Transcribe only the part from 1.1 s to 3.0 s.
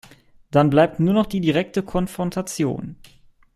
noch die direkte Konfrontation.